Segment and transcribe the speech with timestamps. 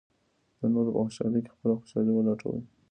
[0.59, 2.61] د نورو په خوشالۍ کې خپله خوشالي ولټوئ.